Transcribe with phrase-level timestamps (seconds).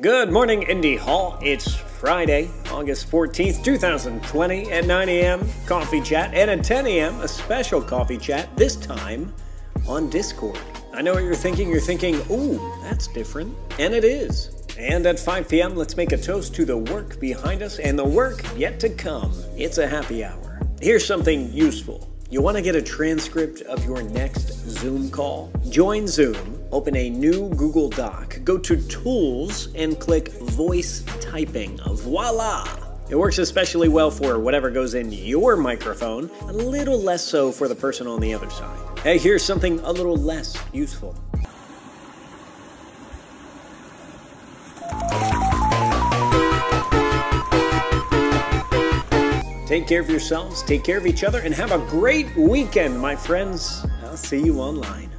[0.00, 1.38] Good morning, Indy Hall.
[1.42, 5.46] It's Friday, August 14th, 2020 at 9 a.m.
[5.66, 7.20] Coffee chat, and at 10 a.m.
[7.20, 9.30] a special coffee chat, this time
[9.86, 10.58] on Discord.
[10.94, 11.68] I know what you're thinking.
[11.68, 13.54] You're thinking, ooh, that's different.
[13.78, 14.64] And it is.
[14.78, 18.04] And at 5 p.m., let's make a toast to the work behind us and the
[18.06, 19.34] work yet to come.
[19.54, 20.62] It's a happy hour.
[20.80, 22.10] Here's something useful.
[22.30, 25.52] You want to get a transcript of your next Zoom call?
[25.68, 31.78] Join Zoom, open a new Google Doc, go to Tools, and click Voice Typing.
[31.78, 32.66] Voila!
[33.08, 37.66] It works especially well for whatever goes in your microphone, a little less so for
[37.66, 38.98] the person on the other side.
[39.00, 41.16] Hey, here's something a little less useful.
[49.66, 53.14] Take care of yourselves, take care of each other, and have a great weekend, my
[53.14, 53.86] friends.
[54.02, 55.10] I'll see you online.